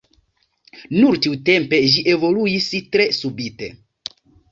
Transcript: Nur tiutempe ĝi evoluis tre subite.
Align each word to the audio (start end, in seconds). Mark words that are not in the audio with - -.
Nur 1.01 1.19
tiutempe 1.25 1.79
ĝi 1.95 2.03
evoluis 2.13 2.71
tre 2.97 3.07
subite. 3.19 3.71